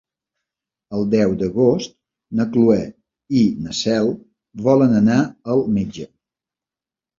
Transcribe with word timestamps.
El 0.99 1.03
deu 1.13 1.35
d'agost 1.41 1.93
na 2.39 2.47
Cloè 2.55 2.79
i 3.41 3.45
na 3.67 3.77
Cel 3.81 4.11
volen 4.71 4.99
anar 5.03 5.21
al 5.57 5.65
metge. 5.79 6.11